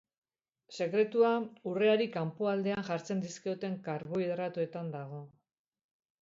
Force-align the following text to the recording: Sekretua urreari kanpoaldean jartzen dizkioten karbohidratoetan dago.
Sekretua 0.77 1.33
urreari 1.71 2.07
kanpoaldean 2.15 2.87
jartzen 2.87 3.21
dizkioten 3.27 3.77
karbohidratoetan 3.89 4.91
dago. 4.97 5.23